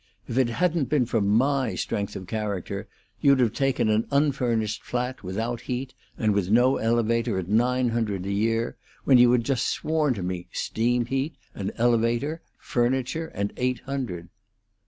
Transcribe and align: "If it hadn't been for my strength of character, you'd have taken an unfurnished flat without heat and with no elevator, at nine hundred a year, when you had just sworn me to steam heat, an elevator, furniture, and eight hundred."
"If 0.27 0.35
it 0.39 0.49
hadn't 0.49 0.89
been 0.89 1.05
for 1.05 1.21
my 1.21 1.75
strength 1.75 2.15
of 2.15 2.25
character, 2.25 2.87
you'd 3.19 3.39
have 3.39 3.53
taken 3.53 3.87
an 3.87 4.07
unfurnished 4.09 4.81
flat 4.81 5.21
without 5.21 5.61
heat 5.69 5.93
and 6.17 6.33
with 6.33 6.49
no 6.49 6.77
elevator, 6.77 7.37
at 7.37 7.47
nine 7.47 7.89
hundred 7.89 8.25
a 8.25 8.31
year, 8.31 8.77
when 9.03 9.19
you 9.19 9.31
had 9.31 9.43
just 9.43 9.67
sworn 9.67 10.15
me 10.25 10.45
to 10.51 10.57
steam 10.57 11.05
heat, 11.05 11.35
an 11.53 11.71
elevator, 11.77 12.41
furniture, 12.57 13.27
and 13.35 13.53
eight 13.57 13.81
hundred." 13.81 14.29